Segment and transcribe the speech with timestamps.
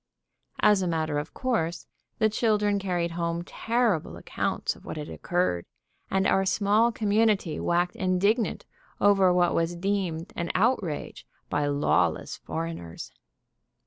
[0.61, 1.85] As a matter of course
[2.17, 5.63] the children carried home terrible accounts of what had occurred,
[6.09, 8.65] and our small community waxed indignant
[8.99, 13.11] over what was deemed an outrage by lawless foreigners.